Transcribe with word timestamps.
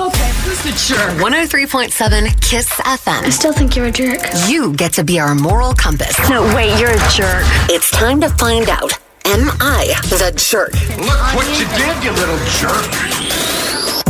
Okay, 0.00 0.30
who's 0.42 0.62
the 0.62 0.94
jerk? 0.94 1.10
103.7 1.20 2.40
Kiss 2.40 2.66
FM. 2.68 3.22
I 3.24 3.28
still 3.28 3.52
think 3.52 3.76
you're 3.76 3.86
a 3.86 3.92
jerk. 3.92 4.20
You 4.48 4.72
get 4.74 4.92
to 4.94 5.04
be 5.04 5.20
our 5.20 5.34
moral 5.34 5.74
compass. 5.74 6.18
No, 6.30 6.42
wait, 6.54 6.78
you're 6.80 6.90
a 6.90 7.10
jerk. 7.10 7.44
It's 7.68 7.90
time 7.90 8.20
to 8.22 8.30
find 8.30 8.68
out. 8.70 8.92
Am 9.26 9.50
I 9.60 9.94
the 10.04 10.32
jerk? 10.36 10.72
Look 10.98 11.34
what 11.34 11.46
you 11.58 11.66
did, 11.76 12.02
you 12.02 12.10
little 12.12 12.38
jerk. 12.58 14.02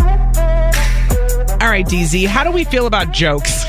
All 1.60 1.68
right, 1.68 1.84
DZ, 1.84 2.26
how 2.26 2.44
do 2.44 2.52
we 2.52 2.64
feel 2.64 2.86
about 2.86 3.10
jokes? 3.10 3.64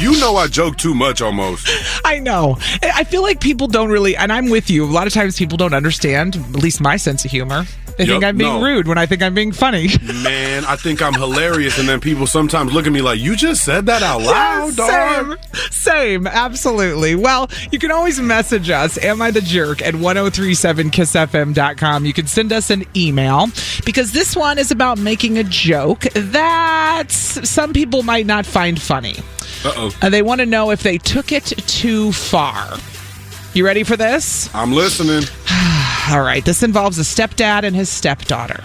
You 0.00 0.12
know 0.20 0.36
I 0.36 0.48
joke 0.48 0.76
too 0.76 0.94
much 0.94 1.22
almost. 1.22 1.66
I 2.04 2.18
know. 2.18 2.58
I 2.82 3.04
feel 3.04 3.22
like 3.22 3.40
people 3.40 3.66
don't 3.66 3.90
really, 3.90 4.14
and 4.16 4.32
I'm 4.32 4.50
with 4.50 4.68
you. 4.68 4.84
A 4.84 4.86
lot 4.86 5.06
of 5.06 5.12
times 5.14 5.38
people 5.38 5.56
don't 5.56 5.74
understand, 5.74 6.36
at 6.36 6.56
least 6.56 6.80
my 6.80 6.96
sense 6.96 7.24
of 7.24 7.30
humor. 7.30 7.64
They 7.96 8.04
Yep, 8.04 8.12
think 8.12 8.24
I'm 8.24 8.36
being 8.36 8.60
no. 8.60 8.66
rude 8.66 8.88
when 8.88 8.98
I 8.98 9.06
think 9.06 9.22
I'm 9.22 9.34
being 9.34 9.52
funny. 9.52 9.88
Man, 10.02 10.64
I 10.64 10.74
think 10.76 11.00
I'm 11.00 11.14
hilarious, 11.14 11.78
and 11.78 11.88
then 11.88 12.00
people 12.00 12.26
sometimes 12.26 12.72
look 12.72 12.86
at 12.86 12.92
me 12.92 13.00
like, 13.00 13.20
"You 13.20 13.36
just 13.36 13.64
said 13.64 13.86
that 13.86 14.02
out 14.02 14.22
loud, 14.22 14.74
dog." 14.74 14.90
Same, 14.90 15.36
same, 15.70 16.26
absolutely. 16.26 17.14
Well, 17.14 17.48
you 17.70 17.78
can 17.78 17.92
always 17.92 18.20
message 18.20 18.68
us, 18.68 18.98
Am 18.98 19.22
I 19.22 19.30
the 19.30 19.40
Jerk, 19.40 19.80
at 19.82 19.94
1037kissfm.com. 19.94 22.04
You 22.04 22.12
can 22.12 22.26
send 22.26 22.52
us 22.52 22.70
an 22.70 22.84
email 22.96 23.46
because 23.84 24.12
this 24.12 24.34
one 24.34 24.58
is 24.58 24.72
about 24.72 24.98
making 24.98 25.38
a 25.38 25.44
joke 25.44 26.00
that 26.14 27.10
some 27.10 27.72
people 27.72 28.02
might 28.02 28.26
not 28.26 28.44
find 28.44 28.80
funny. 28.80 29.14
Uh-oh. 29.64 29.92
Uh, 30.02 30.10
they 30.10 30.22
want 30.22 30.40
to 30.40 30.46
know 30.46 30.70
if 30.70 30.82
they 30.82 30.98
took 30.98 31.30
it 31.30 31.44
too 31.44 32.10
far. 32.12 32.76
You 33.54 33.64
ready 33.64 33.84
for 33.84 33.96
this? 33.96 34.52
I'm 34.54 34.72
listening. 34.72 35.22
All 36.10 36.20
right, 36.20 36.44
this 36.44 36.62
involves 36.62 36.98
a 36.98 37.02
stepdad 37.02 37.64
and 37.64 37.74
his 37.74 37.88
stepdaughter. 37.88 38.62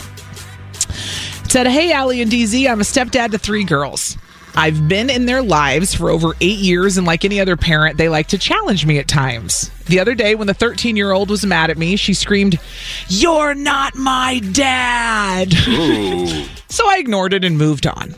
It 0.89 1.51
said, 1.51 1.67
Hey, 1.67 1.91
Allie 1.91 2.21
and 2.21 2.31
DZ, 2.31 2.69
I'm 2.69 2.81
a 2.81 2.83
stepdad 2.83 3.31
to 3.31 3.37
three 3.37 3.63
girls. 3.63 4.17
I've 4.55 4.87
been 4.89 5.09
in 5.09 5.25
their 5.25 5.41
lives 5.41 5.93
for 5.93 6.09
over 6.09 6.33
eight 6.41 6.57
years, 6.57 6.97
and 6.97 7.07
like 7.07 7.23
any 7.23 7.39
other 7.39 7.55
parent, 7.55 7.97
they 7.97 8.09
like 8.09 8.27
to 8.27 8.37
challenge 8.37 8.85
me 8.85 8.97
at 8.97 9.07
times. 9.07 9.69
The 9.86 9.99
other 9.99 10.15
day, 10.15 10.36
when 10.36 10.47
the 10.47 10.53
13 10.53 10.97
year 10.97 11.11
old 11.11 11.30
was 11.30 11.45
mad 11.45 11.69
at 11.69 11.77
me, 11.77 11.95
she 11.95 12.14
screamed, 12.14 12.59
You're 13.08 13.55
not 13.55 13.95
my 13.95 14.39
dad. 14.52 15.53
So 16.71 16.87
I 16.87 16.97
ignored 16.99 17.33
it 17.33 17.43
and 17.43 17.58
moved 17.58 17.87
on. 17.87 18.14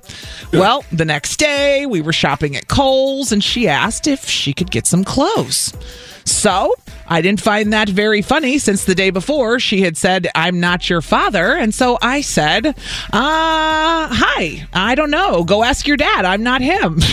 Well, 0.52 0.84
the 0.92 1.06
next 1.06 1.38
day, 1.38 1.86
we 1.86 2.02
were 2.02 2.12
shopping 2.12 2.58
at 2.58 2.68
Kohl's, 2.68 3.32
and 3.32 3.42
she 3.42 3.70
asked 3.70 4.08
if 4.08 4.26
she 4.28 4.54
could 4.54 4.70
get 4.70 4.86
some 4.86 5.06
clothes. 5.06 5.74
So 6.26 6.74
I 7.08 7.22
didn't 7.22 7.42
find 7.42 7.74
that 7.74 7.90
very 7.90 8.22
funny 8.22 8.58
since 8.58 8.86
the 8.86 8.96
day 8.96 9.10
before 9.10 9.60
she 9.60 9.82
had 9.82 9.98
said, 9.98 10.28
I'm 10.34 10.60
not 10.60 10.90
your 10.90 11.02
father. 11.02 11.56
And 11.56 11.74
so 11.74 11.98
I 12.02 12.22
said, 12.22 12.68
uh, 12.68 12.74
hi, 13.12 14.68
I 14.74 14.96
don't 14.96 15.12
know. 15.12 15.44
Go 15.44 15.64
ask 15.64 15.88
your 15.88 15.98
dad. 15.98 16.26
I'm 16.26 16.44
not 16.44 16.62
him. 16.62 17.00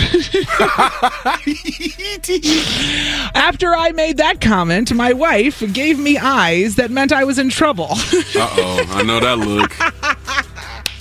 After 3.35 3.75
I 3.75 3.93
made 3.93 4.19
that 4.19 4.41
comment, 4.41 4.93
my 4.95 5.13
wife 5.13 5.63
gave 5.73 5.99
me 5.99 6.19
eyes 6.19 6.77
that 6.77 6.91
meant 6.91 7.13
I 7.13 7.25
was 7.25 7.39
in 7.39 7.51
trouble. 7.51 7.89
Uh 7.91 8.49
oh, 8.57 8.85
I 8.91 9.03
know 9.03 9.21
that 9.21 9.39
look. 9.39 9.75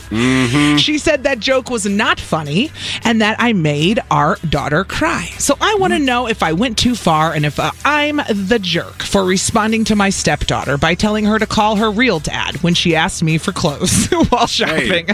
Mm-hmm. 0.10 0.78
She 0.78 0.98
said 0.98 1.24
that 1.24 1.40
joke 1.40 1.70
was 1.70 1.86
not 1.86 2.20
funny 2.20 2.72
and 3.04 3.22
that 3.22 3.36
I 3.40 3.54
made 3.54 4.00
our 4.10 4.38
daughter 4.50 4.84
cry. 4.84 5.26
So 5.38 5.56
I 5.60 5.76
want 5.80 5.94
to 5.94 6.00
know 6.00 6.28
if 6.28 6.42
I 6.44 6.54
went 6.54 6.78
too 6.78 6.96
far 6.96 7.34
and 7.34 7.46
if 7.46 7.60
uh, 7.60 7.72
I'm 7.86 8.18
the 8.30 8.60
jerk 8.62 9.04
for 9.04 9.24
responding 9.26 9.84
to 9.86 9.96
my 9.96 10.10
stepdaughter 10.10 10.78
by 10.78 10.96
telling 10.96 11.26
her 11.26 11.38
to 11.40 11.46
call 11.46 11.76
her 11.76 11.92
real 11.92 12.20
dad 12.20 12.62
when 12.64 12.74
she 12.74 12.96
asked 12.96 13.22
me 13.24 13.38
for 13.38 13.52
clothes 13.52 14.08
while 14.30 14.48
shopping. 14.48 15.08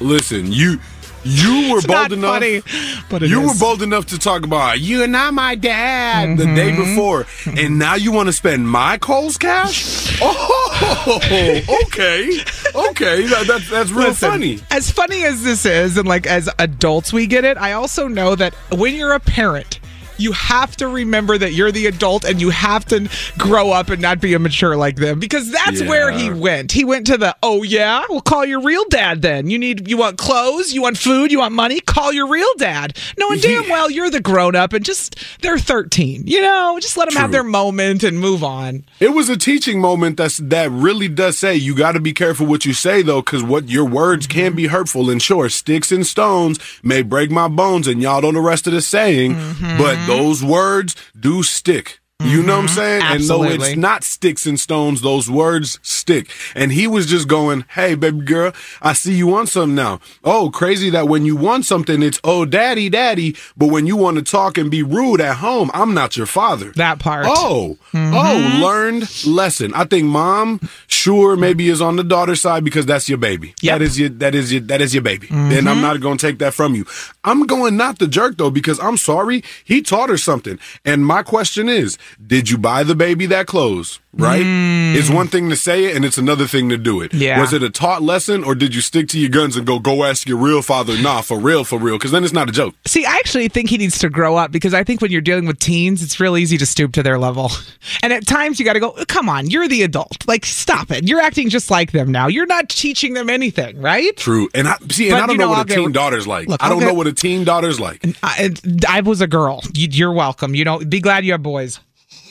Listen, 0.00 0.50
you 0.52 0.78
you 1.24 1.70
were 1.70 1.78
It's 1.78 1.86
bold 1.86 2.12
enough. 2.12 2.32
funny, 2.40 2.62
but 3.08 3.22
you 3.22 3.42
is. 3.42 3.52
were 3.54 3.58
bold 3.64 3.80
enough 3.82 4.06
to 4.06 4.18
talk 4.18 4.42
about 4.44 4.80
you're 4.80 5.06
not 5.06 5.32
my 5.32 5.54
dad 5.54 6.36
the 6.36 6.46
day 6.46 6.72
Mm-hmm. 6.72 6.96
before, 6.96 7.26
and 7.56 7.78
now 7.78 7.94
you 7.94 8.10
want 8.10 8.26
to 8.26 8.32
spend 8.32 8.68
my 8.68 8.98
Kohl's 8.98 9.36
cash? 9.36 10.18
Oh, 10.24 10.61
Oh, 11.04 11.16
okay, 11.16 12.38
okay, 12.74 13.26
that, 13.26 13.44
that's 13.48 13.68
that's 13.68 13.90
real 13.90 14.08
Listen, 14.08 14.30
funny. 14.30 14.60
As 14.70 14.90
funny 14.90 15.24
as 15.24 15.42
this 15.42 15.66
is, 15.66 15.96
and 15.96 16.06
like 16.06 16.26
as 16.26 16.48
adults 16.58 17.12
we 17.12 17.26
get 17.26 17.44
it, 17.44 17.56
I 17.56 17.72
also 17.72 18.06
know 18.06 18.36
that 18.36 18.54
when 18.70 18.94
you're 18.94 19.12
a 19.12 19.20
parent, 19.20 19.80
you 20.18 20.32
have 20.32 20.76
to 20.76 20.88
remember 20.88 21.36
that 21.38 21.52
you're 21.52 21.72
the 21.72 21.86
adult 21.86 22.24
and 22.24 22.40
you 22.40 22.50
have 22.50 22.84
to 22.86 23.08
grow 23.38 23.70
up 23.70 23.88
and 23.90 24.00
not 24.00 24.20
be 24.20 24.34
immature 24.34 24.76
like 24.76 24.96
them 24.96 25.18
because 25.18 25.50
that's 25.50 25.82
where 25.82 26.10
he 26.10 26.30
went. 26.30 26.72
He 26.72 26.84
went 26.84 27.06
to 27.08 27.16
the, 27.16 27.36
oh 27.42 27.62
yeah, 27.62 28.04
well 28.08 28.20
call 28.20 28.44
your 28.44 28.60
real 28.62 28.84
dad 28.86 29.22
then. 29.22 29.50
You 29.50 29.58
need, 29.58 29.88
you 29.88 29.96
want 29.96 30.18
clothes, 30.18 30.72
you 30.72 30.82
want 30.82 30.98
food, 30.98 31.32
you 31.32 31.38
want 31.38 31.54
money, 31.54 31.80
call 31.80 32.12
your 32.12 32.28
real 32.28 32.54
dad. 32.58 32.96
Knowing 33.18 33.38
damn 33.40 33.68
well 33.68 33.90
you're 33.90 34.10
the 34.10 34.20
grown 34.20 34.54
up 34.56 34.72
and 34.72 34.84
just, 34.84 35.16
they're 35.42 35.58
13, 35.58 36.24
you 36.26 36.40
know, 36.40 36.78
just 36.80 36.96
let 36.96 37.08
them 37.08 37.16
have 37.20 37.32
their 37.32 37.44
moment 37.44 38.02
and 38.02 38.18
move 38.20 38.42
on. 38.44 38.84
It 39.00 39.10
was 39.10 39.28
a 39.28 39.36
teaching 39.36 39.80
moment 39.80 40.16
that's 40.16 40.38
that 40.38 40.70
really 40.70 41.08
does 41.08 41.38
say 41.38 41.54
you 41.56 41.74
got 41.74 41.92
to 41.92 42.00
be 42.00 42.12
careful 42.12 42.46
what 42.46 42.64
you 42.64 42.72
say 42.72 43.02
though, 43.02 43.22
because 43.22 43.42
what 43.42 43.68
your 43.68 43.84
words 43.84 44.12
Mm-hmm. 44.22 44.38
can 44.38 44.54
be 44.54 44.66
hurtful. 44.68 45.10
And 45.10 45.20
sure, 45.20 45.48
sticks 45.48 45.90
and 45.90 46.06
stones 46.06 46.58
may 46.82 47.02
break 47.02 47.30
my 47.30 47.48
bones, 47.48 47.88
and 47.88 48.00
y'all 48.02 48.20
know 48.22 48.30
the 48.30 48.40
rest 48.40 48.66
of 48.66 48.72
the 48.72 48.80
saying, 48.82 49.34
Mm-hmm. 49.34 49.78
but 49.78 50.01
those 50.06 50.44
words 50.44 50.94
do 51.18 51.42
stick. 51.42 52.01
You 52.24 52.42
know 52.42 52.56
what 52.56 52.62
I'm 52.62 52.68
saying? 52.68 53.02
And 53.02 53.28
no, 53.28 53.42
Absolutely. 53.42 53.68
it's 53.70 53.76
not 53.76 54.04
sticks 54.04 54.46
and 54.46 54.58
stones. 54.58 55.00
Those 55.02 55.30
words 55.30 55.78
stick. 55.82 56.28
And 56.54 56.72
he 56.72 56.86
was 56.86 57.06
just 57.06 57.28
going, 57.28 57.64
Hey, 57.70 57.94
baby 57.94 58.20
girl, 58.24 58.52
I 58.80 58.92
see 58.92 59.14
you 59.14 59.26
want 59.26 59.48
something 59.48 59.74
now. 59.74 60.00
Oh, 60.24 60.50
crazy 60.50 60.90
that 60.90 61.08
when 61.08 61.24
you 61.24 61.36
want 61.36 61.66
something, 61.66 62.02
it's, 62.02 62.20
oh, 62.24 62.44
daddy, 62.44 62.88
daddy. 62.88 63.36
But 63.56 63.66
when 63.68 63.86
you 63.86 63.96
want 63.96 64.16
to 64.18 64.22
talk 64.22 64.56
and 64.58 64.70
be 64.70 64.82
rude 64.82 65.20
at 65.20 65.36
home, 65.36 65.70
I'm 65.74 65.94
not 65.94 66.16
your 66.16 66.26
father. 66.26 66.72
That 66.72 66.98
part. 66.98 67.26
Oh, 67.28 67.78
Mm-hmm. 67.92 68.14
oh, 68.14 68.64
learned 68.66 69.26
lesson. 69.26 69.74
I 69.74 69.84
think 69.84 70.06
mom, 70.06 70.60
sure, 70.86 71.36
maybe 71.36 71.68
is 71.68 71.82
on 71.82 71.96
the 71.96 72.04
daughter 72.04 72.34
side 72.34 72.64
because 72.64 72.86
that's 72.86 73.06
your 73.06 73.18
baby. 73.18 73.54
Yep. 73.60 73.74
That 73.78 73.82
is 73.84 73.98
your 74.00 74.08
that 74.08 74.34
is 74.34 74.50
your 74.52 74.60
that 74.62 74.80
is 74.80 74.94
your 74.94 75.02
baby. 75.02 75.26
Mm-hmm. 75.26 75.52
And 75.52 75.68
I'm 75.68 75.82
not 75.82 76.00
going 76.00 76.16
to 76.16 76.26
take 76.26 76.38
that 76.38 76.54
from 76.54 76.74
you. 76.74 76.86
I'm 77.24 77.46
going 77.46 77.76
not 77.76 77.98
the 77.98 78.06
jerk 78.06 78.38
though 78.38 78.50
because 78.50 78.80
I'm 78.80 78.96
sorry 78.96 79.44
he 79.64 79.82
taught 79.82 80.08
her 80.08 80.16
something. 80.16 80.58
And 80.86 81.04
my 81.04 81.22
question 81.22 81.68
is, 81.68 81.98
did 82.24 82.50
you 82.50 82.58
buy 82.58 82.82
the 82.82 82.94
baby 82.94 83.26
that 83.26 83.46
clothes? 83.46 83.98
Right? 84.14 84.42
It's 84.44 85.08
one 85.08 85.28
thing 85.28 85.48
to 85.48 85.56
say 85.56 85.86
it 85.86 85.96
and 85.96 86.04
it's 86.04 86.18
another 86.18 86.46
thing 86.46 86.68
to 86.68 86.76
do 86.76 87.00
it. 87.00 87.12
Mm. 87.12 87.20
Yeah. 87.20 87.40
Was 87.40 87.54
it 87.54 87.62
a 87.62 87.70
taught 87.70 88.02
lesson 88.02 88.44
or 88.44 88.54
did 88.54 88.74
you 88.74 88.82
stick 88.82 89.08
to 89.08 89.18
your 89.18 89.30
guns 89.30 89.56
and 89.56 89.66
go 89.66 89.78
go 89.78 90.04
ask 90.04 90.28
your 90.28 90.36
real 90.36 90.60
father? 90.60 91.00
Nah, 91.00 91.22
for 91.22 91.38
real, 91.38 91.64
for 91.64 91.78
real. 91.78 91.96
Because 91.96 92.10
then 92.10 92.22
it's 92.22 92.32
not 92.34 92.46
a 92.46 92.52
joke. 92.52 92.74
See, 92.84 93.06
I 93.06 93.12
actually 93.16 93.48
think 93.48 93.70
he 93.70 93.78
needs 93.78 93.98
to 94.00 94.10
grow 94.10 94.36
up 94.36 94.52
because 94.52 94.74
I 94.74 94.84
think 94.84 95.00
when 95.00 95.10
you're 95.10 95.22
dealing 95.22 95.46
with 95.46 95.58
teens, 95.60 96.02
it's 96.02 96.20
real 96.20 96.36
easy 96.36 96.58
to 96.58 96.66
stoop 96.66 96.92
to 96.92 97.02
their 97.02 97.18
level. 97.18 97.50
And 98.04 98.12
at 98.12 98.26
times 98.26 98.58
you 98.58 98.64
got 98.64 98.72
to 98.74 98.80
go, 98.80 98.92
come 99.08 99.28
on, 99.28 99.50
you're 99.50 99.66
the 99.68 99.82
adult. 99.82 100.26
Like, 100.28 100.44
stop 100.44 100.90
it. 100.90 101.06
You're 101.08 101.20
acting 101.20 101.48
just 101.48 101.70
like 101.70 101.92
them 101.92 102.10
now. 102.12 102.26
You're 102.28 102.46
not 102.46 102.68
teaching 102.68 103.14
them 103.14 103.28
anything, 103.30 103.80
right? 103.80 104.16
True. 104.16 104.48
And 104.54 104.66
I 104.68 104.76
see, 104.90 105.08
and 105.08 105.14
But, 105.16 105.22
I 105.22 105.26
don't 105.26 105.30
you 105.34 105.38
know, 105.38 105.44
know, 105.44 105.50
what 105.50 105.56
I'll 105.58 105.62
a 105.62 105.66
get- 105.66 105.76
teen 105.76 105.92
daughter's 105.92 106.26
like. 106.26 106.48
Look, 106.48 106.62
I 106.62 106.68
don't 106.68 106.80
I'll 106.82 106.88
know 106.88 106.94
what 106.94 107.06
a 107.06 107.12
teen 107.12 107.44
daughter's 107.44 107.78
like. 107.80 108.04
I, 108.22 108.50
I 108.88 109.00
was 109.02 109.20
a 109.20 109.26
girl. 109.26 109.62
You, 109.74 109.88
you're 109.90 110.12
welcome. 110.12 110.54
You 110.54 110.64
know, 110.64 110.78
be 110.78 111.00
glad 111.00 111.24
you 111.24 111.32
have 111.32 111.42
boys. 111.42 111.80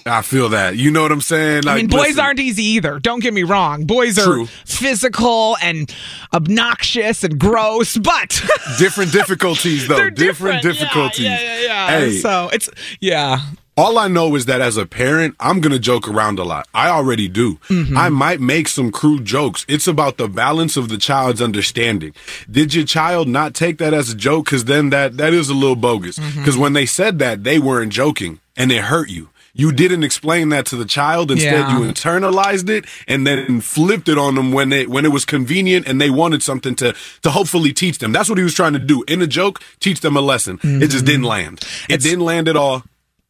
I 0.06 0.22
feel 0.22 0.50
that. 0.50 0.78
You 0.78 0.92
know 0.92 1.02
what 1.04 1.12
I'm 1.12 1.22
saying? 1.22 1.68
I 1.68 1.76
mean, 1.76 1.88
boys 1.88 2.00
listen, 2.00 2.20
aren't 2.26 2.40
easy 2.40 2.64
either. 2.64 3.00
Don't 3.00 3.22
get 3.22 3.34
me 3.34 3.44
wrong. 3.44 3.86
Boys 3.86 4.18
are 4.18 4.26
True. 4.26 4.46
physical 4.66 5.58
and 5.62 5.94
obnoxious 6.34 7.24
and 7.24 7.40
gross, 7.40 7.98
but 7.98 8.30
different 8.80 9.12
difficulties 9.12 9.88
though. 9.88 10.10
different, 10.10 10.18
different. 10.18 10.64
Yeah, 10.64 10.72
difficulties. 10.72 11.20
Yeah, 11.26 11.42
yeah, 11.42 11.62
yeah. 11.62 12.00
Hey, 12.00 12.18
So 12.20 12.50
it's 12.52 12.70
yeah. 13.00 13.40
all 13.78 13.98
I 13.98 14.08
know 14.08 14.36
is 14.36 14.46
that 14.48 14.62
as 14.62 14.78
a 14.78 14.86
parent, 14.86 15.36
I'm 15.40 15.62
gonna 15.62 15.80
joke 15.80 16.08
around 16.08 16.40
a 16.40 16.44
lot. 16.44 16.68
I 16.74 16.90
already 16.90 17.28
do. 17.28 17.56
Mm-hmm. 17.70 17.98
I 17.98 18.10
might 18.10 18.40
make 18.40 18.68
some 18.68 18.92
crude 18.92 19.26
jokes. 19.26 19.66
It's 19.68 19.88
about 19.88 20.18
the 20.18 20.28
balance 20.28 20.78
of 20.78 20.90
the 20.90 20.98
child's 20.98 21.42
understanding. 21.42 22.14
Did 22.50 22.74
your 22.74 22.86
child 22.86 23.28
not 23.28 23.54
take 23.54 23.78
that 23.78 23.94
as 23.94 24.10
a 24.10 24.16
joke? 24.16 24.46
Because 24.46 24.66
then 24.66 24.90
that 24.90 25.18
that 25.18 25.34
is 25.34 25.50
a 25.50 25.54
little 25.54 25.76
bogus. 25.76 26.18
Mm-hmm. 26.18 26.40
Because 26.40 26.58
when 26.58 26.74
they 26.74 26.86
said 26.86 27.20
that, 27.20 27.44
they 27.44 27.60
weren't 27.60 27.92
joking 27.94 28.40
and 28.58 28.72
it 28.72 28.84
hurt 28.84 29.10
you. 29.10 29.30
You 29.54 29.72
didn't 29.72 30.04
explain 30.04 30.50
that 30.50 30.66
to 30.68 30.76
the 30.76 30.86
child. 30.86 31.30
Instead, 31.32 31.54
Yeah. 31.54 31.78
you 31.80 31.84
internalized 31.86 32.70
it 32.70 32.86
and 33.08 33.28
then 33.28 33.62
flipped 33.62 34.08
it 34.10 34.18
on 34.18 34.36
them 34.36 34.52
when 34.52 34.72
it 34.72 34.90
when 34.90 35.06
it 35.06 35.12
was 35.12 35.26
convenient 35.26 35.88
and 35.88 36.00
they 36.00 36.10
wanted 36.10 36.42
something 36.44 36.76
to 36.76 36.94
to 37.24 37.30
hopefully 37.32 37.74
teach 37.74 37.98
them. 38.00 38.12
That's 38.14 38.30
what 38.30 38.38
he 38.38 38.44
was 38.44 38.54
trying 38.54 38.74
to 38.74 38.80
do. 38.80 39.04
In 39.08 39.22
a 39.22 39.28
joke, 39.28 39.62
teach 39.80 40.00
them 40.02 40.16
a 40.16 40.22
lesson. 40.22 40.60
It 40.64 40.88
just 40.88 41.06
didn't 41.06 41.24
land. 41.24 41.60
It 41.60 41.66
Mm-hmm. 41.66 41.94
It's- 41.94 42.04
didn't 42.04 42.26
land 42.26 42.48
at 42.48 42.56
all. 42.56 42.84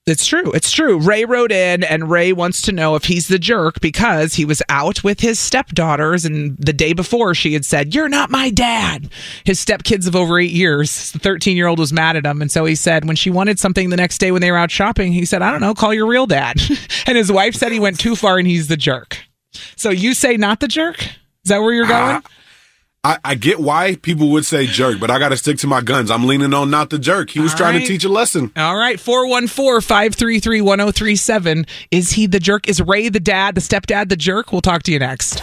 It's 0.07 0.25
true. 0.25 0.51
It's 0.53 0.71
true. 0.71 0.99
Ray 0.99 1.25
wrote 1.25 1.51
in, 1.51 1.83
and 1.83 2.09
Ray 2.09 2.33
wants 2.33 2.63
to 2.63 2.71
know 2.71 2.95
if 2.95 3.05
he's 3.05 3.27
the 3.27 3.37
jerk 3.37 3.79
because 3.81 4.33
he 4.33 4.45
was 4.45 4.63
out 4.67 5.03
with 5.03 5.19
his 5.19 5.37
stepdaughters, 5.37 6.25
and 6.25 6.57
the 6.57 6.73
day 6.73 6.93
before 6.93 7.35
she 7.35 7.53
had 7.53 7.65
said, 7.65 7.93
"You're 7.93 8.09
not 8.09 8.31
my 8.31 8.49
dad." 8.49 9.11
His 9.43 9.63
stepkids 9.63 10.07
of 10.07 10.15
over 10.15 10.39
eight 10.39 10.49
years. 10.51 11.11
The 11.11 11.19
13 11.19 11.55
year 11.55 11.67
old 11.67 11.77
was 11.77 11.93
mad 11.93 12.15
at 12.15 12.25
him, 12.25 12.41
and 12.41 12.51
so 12.51 12.65
he 12.65 12.73
said, 12.73 13.05
when 13.05 13.15
she 13.15 13.29
wanted 13.29 13.59
something 13.59 13.91
the 13.91 13.95
next 13.97 14.17
day 14.17 14.31
when 14.31 14.41
they 14.41 14.49
were 14.49 14.57
out 14.57 14.71
shopping, 14.71 15.13
he 15.13 15.23
said, 15.23 15.43
"I 15.43 15.51
don't 15.51 15.61
know, 15.61 15.75
call 15.75 15.93
your 15.93 16.07
real 16.07 16.25
dad." 16.25 16.59
and 17.05 17.15
his 17.15 17.31
wife 17.31 17.53
said 17.53 17.71
he 17.71 17.79
went 17.79 17.99
too 17.99 18.15
far, 18.15 18.39
and 18.39 18.47
he's 18.47 18.67
the 18.69 18.77
jerk. 18.77 19.19
So 19.75 19.91
you 19.91 20.15
say 20.15 20.35
not 20.35 20.61
the 20.61 20.67
jerk? 20.67 20.99
Is 21.03 21.49
that 21.49 21.59
where 21.59 21.73
you're 21.73 21.85
going? 21.85 22.15
Uh, 22.17 22.21
I, 23.03 23.17
I 23.25 23.33
get 23.35 23.59
why 23.59 23.95
people 23.95 24.29
would 24.29 24.45
say 24.45 24.67
jerk, 24.67 24.99
but 24.99 25.09
I 25.09 25.17
got 25.17 25.29
to 25.29 25.37
stick 25.37 25.57
to 25.59 25.67
my 25.67 25.81
guns. 25.81 26.11
I'm 26.11 26.27
leaning 26.27 26.53
on 26.53 26.69
not 26.69 26.91
the 26.91 26.99
jerk. 26.99 27.31
He 27.31 27.39
was 27.39 27.51
All 27.53 27.57
trying 27.57 27.73
right. 27.75 27.81
to 27.81 27.87
teach 27.87 28.03
a 28.03 28.09
lesson. 28.09 28.51
All 28.55 28.77
right, 28.77 28.99
414 28.99 29.81
533 29.81 30.61
1037. 30.61 31.65
Is 31.89 32.11
he 32.11 32.27
the 32.27 32.39
jerk? 32.39 32.69
Is 32.69 32.79
Ray 32.79 33.09
the 33.09 33.19
dad, 33.19 33.55
the 33.55 33.61
stepdad, 33.61 34.09
the 34.09 34.15
jerk? 34.15 34.51
We'll 34.51 34.61
talk 34.61 34.83
to 34.83 34.91
you 34.91 34.99
next. 34.99 35.41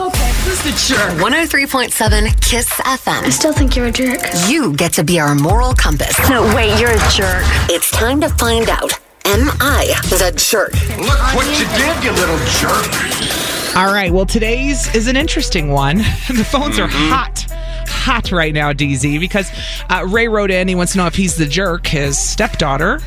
Okay, 0.00 0.32
who's 0.44 0.62
the 0.62 0.94
jerk? 0.94 1.18
103.7 1.20 2.40
Kiss 2.40 2.68
FM. 2.68 3.22
I 3.24 3.30
still 3.30 3.52
think 3.52 3.74
you're 3.74 3.86
a 3.86 3.92
jerk. 3.92 4.20
You 4.46 4.72
get 4.76 4.92
to 4.92 5.02
be 5.02 5.18
our 5.18 5.34
moral 5.34 5.74
compass. 5.74 6.16
No, 6.30 6.42
wait, 6.54 6.78
you're 6.80 6.90
a 6.92 7.10
jerk. 7.10 7.42
It's 7.70 7.90
time 7.90 8.20
to 8.20 8.28
find 8.28 8.68
out. 8.68 8.92
Am 9.24 9.48
I 9.60 9.92
the 10.10 10.32
jerk? 10.36 10.72
Look 11.00 11.18
what 11.34 11.46
you 11.58 11.66
did, 11.76 12.04
you 12.04 12.12
little 12.12 12.38
jerk. 12.60 13.53
All 13.76 13.92
right. 13.92 14.12
Well, 14.12 14.24
today's 14.24 14.94
is 14.94 15.08
an 15.08 15.16
interesting 15.16 15.70
one. 15.70 15.98
The 16.28 16.44
phones 16.44 16.78
are 16.78 16.86
hot, 16.88 17.46
hot 17.88 18.30
right 18.30 18.54
now, 18.54 18.72
DZ, 18.72 19.18
because 19.18 19.50
uh, 19.90 20.06
Ray 20.08 20.28
wrote 20.28 20.50
in. 20.50 20.68
He 20.68 20.74
wants 20.74 20.92
to 20.92 20.98
know 20.98 21.06
if 21.06 21.14
he's 21.16 21.36
the 21.36 21.46
jerk. 21.46 21.86
His 21.86 22.16
stepdaughter 22.18 23.00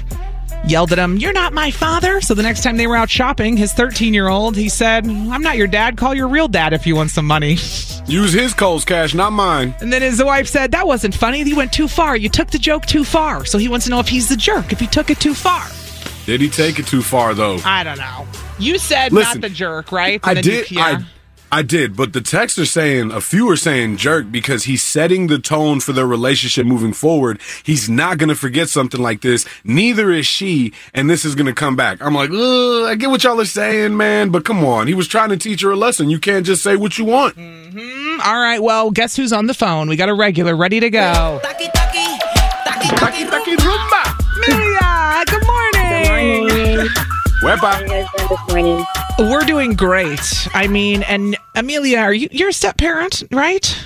yelled 0.66 0.92
at 0.92 1.00
him, 1.00 1.18
You're 1.18 1.34
not 1.34 1.54
my 1.54 1.72
father. 1.72 2.20
So 2.20 2.34
the 2.34 2.44
next 2.44 2.64
time 2.64 2.76
they 2.76 2.88
were 2.88 2.98
out 2.98 3.10
shopping, 3.10 3.56
his 3.56 3.72
13 3.74 4.14
year 4.14 4.28
old, 4.28 4.58
he 4.58 4.68
said, 4.68 5.06
I'm 5.06 5.42
not 5.42 5.56
your 5.56 5.68
dad. 5.68 5.98
Call 5.98 6.14
your 6.14 6.28
real 6.28 6.48
dad 6.50 6.74
if 6.74 6.86
you 6.86 6.96
want 6.96 7.12
some 7.12 7.26
money. 7.26 7.54
Use 8.08 8.34
his 8.34 8.54
Kohl's 8.54 8.86
cash, 8.86 9.14
not 9.14 9.32
mine. 9.32 9.76
And 9.80 9.92
then 9.92 10.02
his 10.02 10.24
wife 10.24 10.48
said, 10.48 10.72
That 10.72 10.86
wasn't 10.88 11.16
funny. 11.16 11.44
You 11.44 11.56
went 11.56 11.74
too 11.74 11.88
far. 11.88 12.18
You 12.18 12.30
took 12.30 12.52
the 12.52 12.60
joke 12.60 12.86
too 12.86 13.04
far. 13.06 13.46
So 13.46 13.58
he 13.58 13.70
wants 13.70 13.86
to 13.86 13.92
know 13.92 14.00
if 14.00 14.08
he's 14.10 14.28
the 14.30 14.38
jerk, 14.38 14.72
if 14.74 14.80
he 14.80 14.88
took 14.88 15.10
it 15.10 15.20
too 15.20 15.34
far. 15.34 15.66
Did 16.28 16.42
he 16.42 16.50
take 16.50 16.78
it 16.78 16.86
too 16.86 17.02
far 17.02 17.34
though? 17.34 17.58
I 17.64 17.84
don't 17.86 17.98
know. 17.98 18.28
You 18.60 18.78
said 18.80 19.14
Listen, 19.14 19.40
not 19.40 19.50
the 19.50 19.54
jerk, 19.56 19.92
right? 19.94 20.20
I 20.24 20.32
And 20.34 20.38
then 20.40 20.44
you- 20.44 20.64
did. 20.66 20.78
I 20.78 21.06
I 21.50 21.62
did, 21.62 21.96
but 21.96 22.12
the 22.12 22.20
texts 22.20 22.60
are 22.60 22.66
saying 22.66 23.10
a 23.12 23.22
few 23.22 23.50
are 23.50 23.56
saying 23.56 23.96
jerk 23.96 24.30
because 24.30 24.66
he's 24.66 24.84
setting 24.84 25.28
the 25.28 25.40
tone 25.40 25.80
for 25.80 25.94
their 25.94 26.06
relationship 26.06 26.66
moving 26.66 26.92
forward. 26.92 27.40
He's 27.64 27.90
not 27.90 28.18
going 28.18 28.28
to 28.28 28.36
forget 28.36 28.68
something 28.68 29.02
like 29.02 29.22
this. 29.22 29.46
Neither 29.64 30.12
is 30.12 30.28
she, 30.28 30.74
and 30.94 31.10
this 31.10 31.24
is 31.24 31.36
going 31.36 31.46
to 31.46 31.54
come 31.54 31.78
back. 31.78 32.02
I'm 32.02 32.14
like, 32.14 32.32
Ugh, 32.32 32.84
I 32.90 32.96
get 32.96 33.10
what 33.10 33.24
y'all 33.24 33.40
are 33.40 33.46
saying, 33.46 33.96
man, 33.96 34.30
but 34.30 34.44
come 34.44 34.66
on. 34.66 34.88
He 34.88 34.94
was 34.94 35.08
trying 35.08 35.30
to 35.30 35.38
teach 35.38 35.62
her 35.62 35.72
a 35.72 35.78
lesson. 35.78 36.10
You 36.10 36.20
can't 36.20 36.46
just 36.46 36.62
say 36.64 36.76
what 36.76 36.98
you 36.98 37.06
want. 37.06 37.38
Mm, 37.38 38.20
All 38.26 38.40
right. 38.42 38.62
Well, 38.62 38.92
guess 38.92 39.16
who's 39.16 39.32
on 39.32 39.46
the 39.48 39.54
phone? 39.54 39.88
We 39.88 39.96
got 39.96 40.10
a 40.10 40.14
regular 40.14 40.54
ready 40.54 40.82
to 40.82 40.90
go. 40.90 41.40
Wepa. 47.60 47.88
this. 49.18 49.30
We're 49.32 49.46
doing 49.46 49.74
great. 49.74 50.48
I 50.54 50.68
mean, 50.68 51.04
and 51.04 51.38
Amelia, 51.56 52.00
are 52.00 52.14
you 52.14 52.28
you're 52.32 52.50
a 52.50 52.54
step 52.54 52.78
parent, 52.78 53.24
right? 53.32 53.84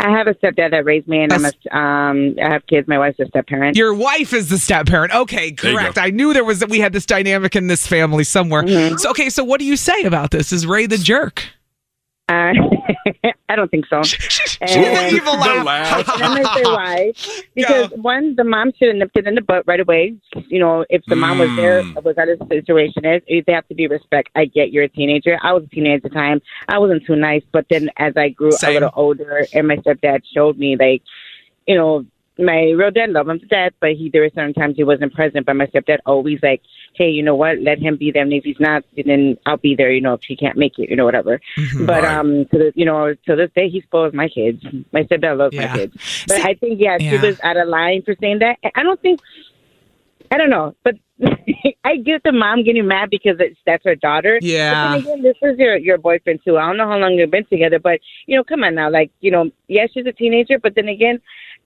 I 0.00 0.10
have 0.10 0.28
a 0.28 0.34
stepdad 0.34 0.70
that 0.70 0.84
raised 0.84 1.08
me, 1.08 1.22
and 1.24 1.32
I'm 1.32 1.44
a, 1.44 1.76
um, 1.76 2.36
I 2.40 2.50
have 2.52 2.64
kids. 2.68 2.86
My 2.86 2.98
wife's 2.98 3.18
a 3.18 3.26
step 3.26 3.48
parent. 3.48 3.76
Your 3.76 3.92
wife 3.92 4.32
is 4.32 4.48
the 4.48 4.58
step 4.58 4.86
parent. 4.86 5.12
Okay, 5.12 5.50
correct. 5.50 5.98
I 5.98 6.10
knew 6.10 6.32
there 6.32 6.44
was 6.44 6.60
that 6.60 6.70
we 6.70 6.78
had 6.78 6.92
this 6.92 7.04
dynamic 7.04 7.56
in 7.56 7.66
this 7.66 7.84
family 7.84 8.22
somewhere. 8.22 8.96
So 8.96 9.10
okay, 9.10 9.28
so 9.28 9.42
what 9.42 9.58
do 9.58 9.66
you 9.66 9.76
say 9.76 10.04
about 10.04 10.30
this? 10.30 10.52
Is 10.52 10.66
Ray 10.66 10.86
the 10.86 10.98
jerk? 10.98 11.44
Uh, 12.28 12.52
I 13.48 13.56
don't 13.56 13.70
think 13.70 13.86
so. 13.86 14.02
She's 14.02 14.56
And- 14.60 14.84
an 14.84 15.14
evil 15.14 15.32
laugh. 15.38 15.56
And 15.56 15.64
laugh. 15.64 16.08
I'm 16.08 16.42
gonna 16.42 16.54
say 16.56 16.62
why. 16.64 17.12
Because 17.54 17.90
one, 17.92 18.36
the 18.36 18.44
mom 18.44 18.72
should 18.78 18.88
have 18.88 18.96
nipped 18.96 19.16
it 19.16 19.26
in 19.26 19.34
the 19.34 19.40
butt 19.40 19.64
right 19.66 19.80
away. 19.80 20.14
You 20.48 20.58
know, 20.60 20.84
if 20.90 21.02
the 21.06 21.16
mom 21.16 21.38
was 21.38 21.48
there, 21.56 21.82
Mm. 21.82 22.04
regardless 22.04 22.40
of 22.40 22.48
the 22.48 22.56
situation 22.56 23.04
is, 23.04 23.22
they 23.46 23.52
have 23.52 23.66
to 23.68 23.74
be 23.74 23.86
respect. 23.86 24.28
I 24.36 24.44
get 24.44 24.70
you're 24.72 24.84
a 24.84 24.88
teenager. 24.88 25.38
I 25.42 25.52
was 25.54 25.64
a 25.64 25.68
teenager 25.68 25.96
at 25.96 26.02
the 26.02 26.08
time. 26.10 26.40
I 26.68 26.78
wasn't 26.78 27.04
too 27.06 27.16
nice, 27.16 27.42
but 27.52 27.66
then 27.70 27.90
as 27.96 28.12
I 28.16 28.28
grew 28.28 28.52
Same. 28.52 28.70
a 28.70 28.72
little 28.74 28.90
older, 28.94 29.46
and 29.54 29.66
my 29.66 29.76
stepdad 29.76 30.20
showed 30.34 30.58
me 30.58 30.76
like, 30.76 31.02
you 31.66 31.76
know, 31.76 32.04
my 32.38 32.70
real 32.70 32.90
dad 32.92 33.10
loved 33.10 33.28
him 33.30 33.40
to 33.40 33.46
death, 33.46 33.72
but 33.80 33.92
he 33.92 34.10
there 34.10 34.22
were 34.22 34.30
certain 34.34 34.54
times 34.54 34.76
he 34.76 34.84
wasn't 34.84 35.12
present. 35.14 35.44
But 35.46 35.56
my 35.56 35.66
stepdad 35.66 35.98
always 36.06 36.38
like, 36.42 36.62
hey, 36.98 37.08
you 37.08 37.22
know 37.22 37.34
what? 37.36 37.58
Let 37.60 37.78
him 37.78 37.96
be 37.96 38.10
there, 38.10 38.22
and 38.22 38.32
if 38.32 38.44
he's 38.44 38.58
not, 38.60 38.82
then 39.06 39.38
I'll 39.46 39.56
be 39.56 39.74
there. 39.76 39.90
You 39.92 40.00
know, 40.00 40.14
if 40.14 40.20
he 40.26 40.36
can't 40.36 40.58
make 40.58 40.78
it, 40.78 40.90
you 40.90 40.96
know, 40.96 41.04
whatever. 41.04 41.40
But 41.86 42.02
Right. 42.02 42.16
um, 42.16 42.44
to 42.50 42.58
the, 42.58 42.72
you 42.74 42.84
know, 42.84 43.14
to 43.26 43.36
this 43.36 43.50
day, 43.54 43.68
he 43.68 43.80
spoils 43.82 44.12
my 44.12 44.28
kids. 44.28 44.62
My 44.92 45.04
stepdad 45.04 45.38
loves 45.38 45.54
Yeah. 45.54 45.68
my 45.72 45.76
kids. 45.78 45.92
But 46.28 46.36
See- 46.38 46.42
I 46.42 46.54
think, 46.54 46.80
yeah, 46.80 46.96
yeah. 47.00 47.10
she 47.10 47.26
was 47.26 47.40
out 47.42 47.56
of 47.56 47.68
line 47.68 48.02
for 48.02 48.14
saying 48.20 48.40
that. 48.40 48.56
I 48.74 48.82
don't 48.82 49.00
think, 49.00 49.20
I 50.30 50.36
don't 50.36 50.50
know, 50.50 50.74
but 50.84 50.96
I 51.84 51.96
get 51.96 52.22
the 52.22 52.32
mom 52.32 52.62
getting 52.64 52.86
mad 52.86 53.08
because 53.10 53.36
it's, 53.40 53.58
that's 53.66 53.84
her 53.84 53.94
daughter. 53.96 54.38
Yeah. 54.42 54.72
But 54.74 54.90
then 54.92 55.00
again, 55.00 55.22
this 55.22 55.36
is 55.42 55.58
your 55.58 55.76
your 55.78 55.98
boyfriend 55.98 56.40
too. 56.44 56.58
I 56.58 56.66
don't 56.66 56.76
know 56.76 56.86
how 56.88 56.98
long 56.98 57.14
you've 57.14 57.30
been 57.30 57.46
together, 57.46 57.78
but 57.78 58.00
you 58.26 58.36
know, 58.36 58.44
come 58.44 58.62
on 58.62 58.74
now, 58.74 58.90
like 58.90 59.10
you 59.20 59.30
know, 59.30 59.50
yeah, 59.68 59.86
she's 59.92 60.06
a 60.06 60.12
teenager, 60.12 60.58
but 60.58 60.74
then 60.74 60.88
again, 60.88 61.20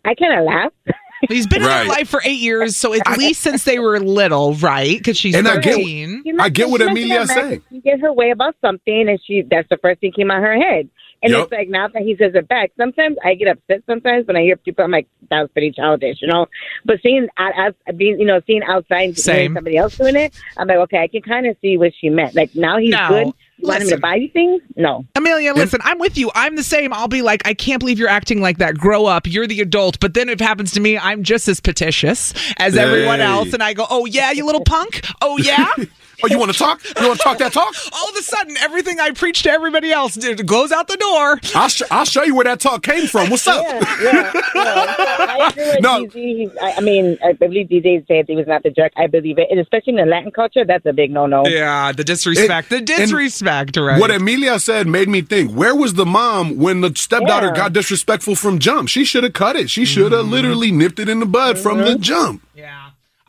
I 0.05 0.15
kind 0.15 0.39
of 0.39 0.45
laugh. 0.47 0.73
He's 1.29 1.47
been 1.47 1.62
in 1.62 1.69
Right. 1.69 1.83
her 1.85 1.88
life 1.88 2.09
for 2.09 2.21
eight 2.25 2.41
years, 2.41 2.76
so 2.76 2.95
at 2.95 3.19
least 3.19 3.41
since 3.43 3.64
they 3.64 3.79
were 3.79 3.99
little, 4.00 4.55
right? 4.55 4.99
Because 4.99 5.17
she's 5.17 5.35
And 5.35 5.47
I 5.49 5.55
get- 5.59 5.75
thirteen. 5.75 6.23
You 6.25 6.33
know, 6.35 6.45
I 6.45 6.49
get 6.49 6.69
what 6.69 6.81
she 6.81 6.87
might 6.87 6.91
Amelia's 6.93 7.29
get 7.29 7.37
saying. 7.43 7.62
if 7.71 7.85
get 7.85 8.00
her 8.00 8.12
way 8.12 8.31
about 8.31 8.57
something, 8.61 9.09
and 9.09 9.21
she 9.25 9.43
that's 9.43 9.69
the 9.69 9.76
first 9.79 10.00
thing 10.00 10.12
came 10.12 10.31
out 10.31 10.43
her 10.43 10.55
head. 10.61 10.88
And 11.25 11.31
Yup. 11.31 11.45
it's 11.45 11.52
like 11.52 11.69
now 11.69 11.87
that 11.87 12.02
he 12.02 12.17
says 12.17 12.33
it 12.35 12.49
back, 12.49 12.73
sometimes 12.76 13.17
I 13.25 13.35
get 13.35 13.47
upset. 13.47 13.85
Sometimes 13.87 14.26
when 14.26 14.35
I 14.37 14.43
hear 14.43 14.57
people, 14.57 14.85
I'm 14.85 14.91
like, 14.91 15.07
"That 15.31 15.43
was 15.43 15.50
pretty 15.52 15.71
childish," 15.71 16.19
you 16.21 16.26
know. 16.26 16.47
But 16.85 16.99
seeing 17.00 17.29
as 17.38 17.75
being, 17.97 18.19
you 18.19 18.26
know, 18.26 18.41
seeing 18.45 18.64
outside 18.64 19.02
and 19.11 19.17
Same. 19.19 19.55
somebody 19.55 19.76
else 19.76 19.97
doing 19.97 20.17
it, 20.17 20.35
I'm 20.57 20.67
like, 20.67 20.79
okay, 20.79 20.99
I 20.99 21.07
can 21.07 21.23
kind 21.23 21.47
of 21.47 21.57
see 21.62 21.79
what 21.79 21.93
she 22.00 22.09
meant. 22.11 22.35
Like 22.35 22.57
now 22.57 22.79
he's 22.79 22.91
No. 22.91 23.07
good. 23.09 23.33
You 23.59 23.68
want 23.68 23.82
him 23.82 23.90
to 23.90 23.99
buy 23.99 24.16
you 24.16 24.28
things? 24.28 24.61
No. 24.76 25.04
Amelia, 25.14 25.54
listen, 25.54 25.80
I'm 25.85 25.99
with 25.99 26.18
you. 26.18 26.30
I'm 26.35 26.56
the 26.56 26.64
same. 26.64 26.92
I'll 26.92 27.06
be 27.06 27.23
like, 27.23 27.47
I 27.47 27.54
can't 27.54 27.78
believe 27.78 27.99
you're 27.99 28.09
acting 28.09 28.40
like 28.40 28.59
that. 28.59 28.76
Grow 28.76 29.06
up. 29.06 29.26
You're 29.26 29.47
the 29.47 29.61
adult. 29.61 30.00
But 30.00 30.14
then 30.14 30.28
if 30.28 30.40
it 30.40 30.44
happens 30.44 30.73
to 30.73 30.80
me, 30.80 30.99
I'm 30.99 31.23
just 31.23 31.47
as 31.47 31.61
petitious 31.61 32.35
as 32.56 32.76
everyone 32.76 33.21
Hey. 33.21 33.26
else. 33.26 33.52
And 33.52 33.62
I 33.62 33.73
go, 33.75 33.87
oh, 33.88 34.04
yeah, 34.06 34.32
you 34.32 34.44
little 34.47 34.64
punk. 34.64 35.02
Oh, 35.21 35.38
yeah. 35.38 35.68
Oh, 36.25 36.29
you 36.29 36.38
want 36.38 36.52
to 36.52 36.59
talk? 36.59 36.85
You 36.85 37.09
want 37.09 37.19
to 37.19 37.25
talk 37.25 37.38
that 37.38 37.52
talk? 37.52 37.75
All 37.93 38.09
of 38.09 38.17
a 38.17 38.23
sudden, 38.23 38.57
everything 38.59 39.00
I 39.00 39.11
preach 39.11 39.43
to 39.43 39.50
everybody 39.50 39.91
else 39.91 40.14
dude, 40.14 40.47
goes 40.47 40.71
out 40.71 40.87
the 40.87 40.97
door. 40.97 41.41
I'll, 41.55 41.69
sh- 41.69 41.83
I'll 41.91 42.05
show 42.05 42.23
you 42.23 42.35
where 42.37 42.45
that 42.45 42.61
talk 42.61 42.83
came 42.83 43.09
from. 43.09 43.29
What's 43.31 43.47
up? 43.49 43.64
Yeah, 43.64 43.85
yeah, 44.02 44.33
yeah. 44.55 44.87
I 45.29 45.49
agree 45.50 45.81
No. 45.81 46.07
DZ. 46.07 46.57
I, 46.61 46.73
I 46.76 46.81
mean, 46.81 47.19
I 47.25 47.33
believe 47.33 47.69
DJ 47.69 48.07
said 48.07 48.26
he 48.29 48.37
was 48.37 48.47
not 48.47 48.62
the 48.62 48.71
jerk. 48.71 48.93
I 48.97 49.07
believe 49.09 49.38
it, 49.38 49.49
and 49.50 49.59
especially 49.59 49.95
in 49.95 49.97
the 49.97 50.07
Latin 50.07 50.31
culture, 50.31 50.64
that's 50.64 50.87
a 50.87 50.93
big 50.93 51.11
no-no. 51.11 51.45
Yeah, 51.47 51.93
the 51.93 52.05
disrespect. 52.05 52.71
It- 52.71 52.87
the 52.87 52.95
disrespect, 52.97 53.76
right? 53.76 54.00
What 54.00 54.11
Amelia 54.11 54.61
said 54.61 54.87
made 54.87 55.09
me 55.09 55.23
think, 55.23 55.52
where 55.52 55.75
was 55.75 55.95
the 55.95 56.07
mom 56.07 56.57
when 56.59 56.83
the 56.83 56.93
stepdaughter 56.95 57.49
Yeah. 57.49 57.55
got 57.55 57.73
disrespectful 57.73 58.37
from 58.37 58.59
jump? 58.59 58.88
She 58.88 59.05
should 59.05 59.25
have 59.25 59.33
cut 59.33 59.57
it. 59.57 59.71
She 59.71 59.85
should 59.85 60.12
have 60.12 60.23
mm-hmm. 60.23 60.31
literally 60.31 60.71
nipped 60.73 60.99
it 60.99 61.09
in 61.09 61.21
the 61.21 61.26
bud 61.26 61.59
from 61.59 61.79
the 61.79 61.85
mm-hmm. 61.85 62.02
jump. 62.02 62.47
yeah. 62.55 62.82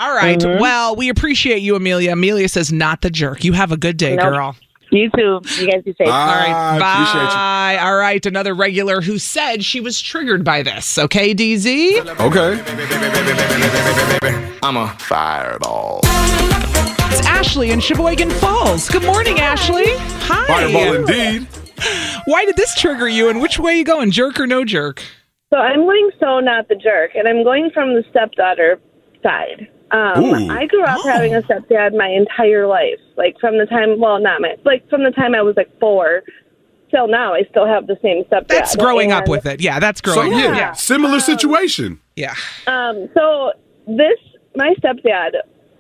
All 0.03 0.13
right. 0.13 0.38
Mm-hmm. 0.38 0.60
Well, 0.60 0.98
we 0.98 1.07
appreciate 1.07 1.60
you, 1.60 1.77
Amelia. 1.77 2.12
Amelia 2.12 2.50
says, 2.50 2.74
not 2.74 3.01
the 3.01 3.10
jerk. 3.10 3.45
You 3.45 3.53
have 3.53 3.72
a 3.72 3.77
good 3.77 3.95
day, 3.95 4.17
Nope. 4.17 4.33
girl. 4.33 4.55
You 4.91 5.10
too. 5.10 5.39
You 5.60 5.72
guys 5.72 5.81
be 5.83 5.93
safe. 5.98 6.07
All 6.07 6.27
right. 6.27 6.51
I 6.51 6.77
bye. 6.77 7.77
All 7.81 7.95
right. 7.95 8.24
Another 8.25 8.53
regular 8.53 9.00
who 9.00 9.17
said 9.17 9.63
she 9.63 9.79
was 9.79 10.01
triggered 10.01 10.43
by 10.43 10.62
this. 10.62 10.98
Okay, 10.98 11.33
DZ? 11.33 12.19
Okay. 12.19 12.60
I'm 14.62 14.75
a 14.75 14.89
fireball. 15.00 16.01
It's 16.03 17.25
Ashley 17.25 17.72
in 17.72 17.79
Sheboygan 17.79 18.29
Falls. 18.29 18.89
Good 18.89 19.03
morning, 19.05 19.39
Ashley. 19.39 19.86
Hi. 19.88 20.45
Fireball 20.48 20.95
indeed. 20.95 21.48
Why 22.25 22.43
did 22.45 22.57
this 22.57 22.75
trigger 22.75 23.07
you, 23.07 23.29
and 23.29 23.41
which 23.41 23.57
way 23.57 23.77
you 23.77 23.86
going, 23.86 24.12
jerk 24.12 24.38
or 24.39 24.48
no 24.48 24.65
jerk? 24.65 25.01
So 25.53 25.60
I'm 25.60 25.81
going 25.81 26.12
so 26.19 26.41
not 26.41 26.67
the 26.67 26.75
jerk, 26.75 27.12
and 27.15 27.25
I'm 27.25 27.43
going 27.43 27.72
from 27.74 27.93
the 27.93 28.03
stepdaughter 28.10 28.79
side. 29.24 29.69
Um, 29.93 30.23
Ooh. 30.23 30.50
I 30.50 30.65
grew 30.65 30.83
up 30.83 31.05
having 31.05 31.35
a 31.35 31.41
stepdad 31.43 31.95
my 31.95 32.07
entire 32.07 32.65
life, 32.65 33.00
like 33.15 33.39
from 33.39 33.59
the 33.59 33.67
time, 33.67 34.00
well, 34.00 34.19
not 34.19 34.41
my, 34.41 34.55
like 34.65 34.89
from 34.89 35.03
the 35.03 35.12
time 35.12 35.35
I 35.35 35.43
was 35.43 35.55
like 35.55 35.69
four 35.79 36.23
till 36.89 37.07
now. 37.07 37.35
I 37.35 37.43
still 37.51 37.67
have 37.67 37.85
the 37.85 37.97
same 38.01 38.23
stepdad. 38.23 38.47
That's 38.47 38.75
growing 38.75 39.12
up 39.12 39.27
with 39.27 39.45
it. 39.45 39.62
Yeah, 39.62 39.79
that's 39.79 40.01
So 40.03 40.13
growing 40.15 40.31
yeah, 40.31 40.47
up. 40.47 40.57
Yeah. 40.57 40.71
similar 40.73 41.19
situation. 41.19 42.00
Yeah. 42.15 42.33
Um, 42.65 43.07
so 43.13 43.53
this, 43.85 44.17
my 44.55 44.73
stepdad 44.83 45.35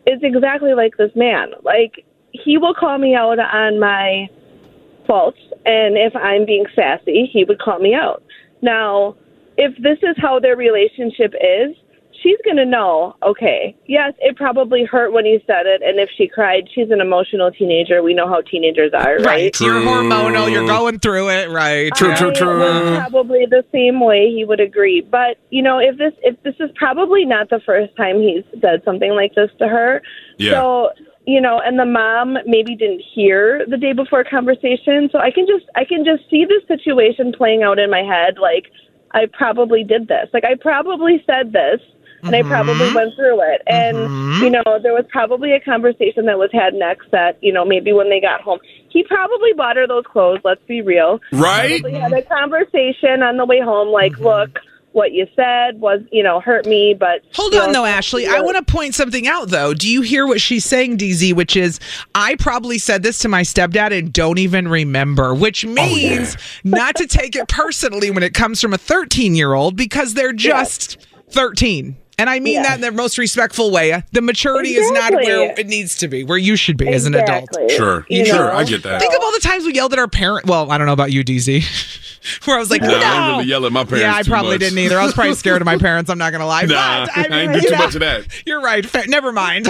is 0.05 0.19
exactly 0.21 0.75
like 0.75 0.95
this 0.97 1.11
man. 1.15 1.51
Like 1.63 2.05
he 2.31 2.59
will 2.59 2.75
call 2.75 2.99
me 2.99 3.15
out 3.15 3.39
on 3.39 3.79
my 3.79 4.27
faults, 5.07 5.39
and 5.65 5.97
if 5.97 6.15
I'm 6.15 6.45
being 6.45 6.65
sassy, 6.75 7.29
he 7.33 7.45
would 7.45 7.59
call 7.59 7.79
me 7.79 7.95
out. 7.95 8.23
Now, 8.61 9.15
if 9.57 9.75
this 9.81 9.97
is 10.03 10.15
how 10.17 10.39
their 10.39 10.55
relationship 10.55 11.33
is, 11.33 11.75
she's 12.23 12.37
going 12.45 12.57
to 12.57 12.65
know, 12.65 13.15
okay, 13.21 13.75
yes, 13.85 14.13
it 14.19 14.35
probably 14.37 14.85
hurt 14.85 15.11
when 15.11 15.25
he 15.25 15.39
said 15.45 15.67
it, 15.67 15.83
and 15.83 15.99
if 15.99 16.09
she 16.17 16.27
cried, 16.27 16.67
she's 16.73 16.89
an 16.89 17.01
emotional 17.01 17.51
teenager. 17.51 18.01
We 18.01 18.13
know 18.13 18.27
how 18.27 18.41
teenagers 18.41 18.93
are, 18.93 19.17
right? 19.17 19.25
Right. 19.25 19.59
You're 19.59 19.81
hormonal. 19.81 20.51
You're 20.51 20.65
going 20.65 20.99
through 20.99 21.29
it. 21.29 21.49
Right. 21.49 21.93
True, 21.93 22.15
true, 22.15 22.29
I 22.29 22.33
true. 22.33 22.59
was 22.59 22.99
Probably 22.99 23.45
the 23.45 23.65
same 23.71 23.99
way 23.99 24.31
he 24.33 24.45
would 24.45 24.61
agree. 24.61 25.01
But 25.01 25.37
you 25.49 25.61
know, 25.61 25.79
if 25.79 25.97
this 25.97 26.13
if 26.21 26.41
this 26.43 26.55
is 26.59 26.69
probably 26.75 27.25
not 27.25 27.49
the 27.49 27.59
first 27.65 27.95
time 27.97 28.21
he's 28.21 28.43
said 28.61 28.81
something 28.85 29.11
like 29.11 29.35
this 29.35 29.49
to 29.59 29.67
her. 29.67 30.01
Yeah. 30.37 30.51
So 30.53 30.89
you 31.25 31.39
know, 31.39 31.61
and 31.63 31.79
the 31.79 31.85
mom 31.85 32.37
maybe 32.45 32.75
didn't 32.75 33.01
hear 33.13 33.65
the 33.67 33.77
day 33.77 33.93
before 33.93 34.23
conversation. 34.23 35.09
So 35.11 35.19
I 35.19 35.31
can 35.31 35.45
just 35.47 35.65
I 35.75 35.85
can 35.85 36.05
just 36.05 36.29
see 36.29 36.45
this 36.45 36.67
situation 36.67 37.33
playing 37.35 37.63
out 37.63 37.79
in 37.79 37.89
my 37.89 38.01
head. 38.01 38.37
Like 38.39 38.65
I 39.11 39.27
probably 39.31 39.83
did 39.83 40.07
this. 40.07 40.29
Like 40.33 40.43
I 40.43 40.55
probably 40.55 41.23
said 41.25 41.53
this. 41.53 41.79
And 42.27 42.35
I 42.35 42.41
probably 42.43 42.73
mm-hmm. 42.73 42.95
went 42.95 43.15
through 43.15 43.41
it. 43.41 43.61
And, 43.67 43.97
mm-hmm. 43.97 44.43
you 44.43 44.49
know, 44.49 44.79
there 44.81 44.93
was 44.93 45.05
probably 45.09 45.53
a 45.53 45.59
conversation 45.59 46.25
that 46.25 46.37
was 46.37 46.49
had 46.53 46.73
next 46.73 47.11
that, 47.11 47.37
you 47.41 47.51
know, 47.51 47.65
maybe 47.65 47.93
when 47.93 48.09
they 48.09 48.21
got 48.21 48.41
home. 48.41 48.59
He 48.89 49.03
probably 49.03 49.53
bought 49.53 49.75
her 49.75 49.87
those 49.87 50.05
clothes, 50.05 50.39
let's 50.43 50.61
be 50.67 50.81
real 50.81 51.19
Right? 51.31 51.81
probably 51.81 51.99
had 51.99 52.13
a 52.13 52.21
conversation 52.21 53.23
on 53.23 53.37
the 53.37 53.45
way 53.45 53.59
home, 53.59 53.89
like, 53.89 54.13
mm-hmm. 54.13 54.23
look, 54.23 54.59
what 54.93 55.11
you 55.11 55.27
said 55.35 55.79
was, 55.79 56.01
you 56.11 56.23
know, 56.23 56.39
hurt 56.39 56.65
me, 56.65 56.95
but 56.97 57.21
Hold 57.33 57.55
on, 57.55 57.67
know, 57.67 57.81
though, 57.81 57.85
Ashley. 57.85 58.27
I 58.27 58.39
want 58.41 58.57
to 58.57 58.71
point 58.71 58.95
something 58.95 59.27
out, 59.27 59.49
though. 59.49 59.73
Do 59.73 59.89
you 59.89 60.01
hear 60.01 60.25
what 60.27 60.39
she's 60.39 60.65
saying, 60.65 60.99
DZ? 60.99 61.33
Which 61.33 61.55
is, 61.55 61.79
I 62.15 62.35
probably 62.35 62.77
said 62.77 63.03
this 63.03 63.17
to 63.19 63.27
my 63.27 63.41
stepdad 63.41 63.97
and 63.97 64.13
don't 64.13 64.37
even 64.37 64.67
remember, 64.67 65.33
which 65.33 65.65
oh, 65.65 65.69
means 65.69 66.37
not 66.63 66.95
to 66.95 67.07
take 67.07 67.35
it 67.35 67.47
personally 67.47 68.11
when 68.11 68.23
it 68.23 68.33
comes 68.33 68.61
from 68.61 68.73
a 68.73 68.77
13 68.77 69.35
year 69.35 69.53
old 69.53 69.75
because 69.75 70.13
they're 70.13 70.33
just 70.33 71.05
13. 71.29 71.97
And 72.19 72.29
I 72.29 72.39
mean 72.39 72.53
Yes. 72.55 72.67
that 72.67 72.75
in 72.75 72.81
the 72.81 72.91
most 72.91 73.17
respectful 73.17 73.71
way. 73.71 74.03
The 74.11 74.21
maturity 74.21 74.75
is 74.75 74.89
not 74.91 75.13
where 75.13 75.53
it 75.57 75.67
needs 75.67 75.97
to 75.97 76.07
be, 76.07 76.23
where 76.23 76.37
you 76.37 76.55
should 76.55 76.77
be 76.77 76.87
as 76.89 77.05
an 77.05 77.15
adult. 77.15 77.49
Sure, 77.71 78.05
You 78.09 78.25
sure, 78.25 78.35
know? 78.35 78.51
I 78.57 78.63
get 78.65 78.83
that. 78.83 79.01
Think 79.01 79.13
of 79.15 79.21
all 79.23 79.31
the 79.31 79.39
times 79.39 79.65
we 79.65 79.73
yelled 79.73 79.93
at 79.93 79.99
our 79.99 80.07
parent. 80.07 80.45
Well, 80.45 80.71
I 80.71 80.77
don't 80.77 80.85
know 80.87 80.93
about 80.93 81.11
you, 81.11 81.23
DZ, 81.23 81.63
where 82.45 82.55
I 82.55 82.59
was 82.59 82.69
like, 82.69 82.81
Nah, 82.81 82.87
no. 82.89 82.93
I 82.95 82.99
didn't 82.99 83.31
really 83.37 83.49
yell 83.49 83.65
at 83.65 83.71
my 83.71 83.83
parents 83.83 84.03
Yeah, 84.03 84.15
I 84.15 84.21
too 84.21 84.29
probably 84.31 84.51
much. 84.51 84.59
didn't 84.59 84.77
either. 84.79 84.99
I 84.99 85.05
was 85.05 85.13
probably 85.13 85.33
scared 85.33 85.61
of 85.61 85.65
my 85.65 85.77
parents. 85.79 86.09
I'm 86.11 86.17
not 86.19 86.31
gonna 86.31 86.45
lie. 86.45 86.63
Nah, 86.63 87.05
But, 87.07 87.17
I 87.17 87.21
ain't 87.41 87.51
mean, 87.51 87.61
do 87.61 87.67
too 87.67 87.71
know, 87.71 87.77
much 87.79 87.95
of 87.95 88.01
that. 88.01 88.25
You're 88.45 88.61
right. 88.61 88.85
Fa- 88.85 89.07
Never 89.07 89.31
mind. 89.31 89.67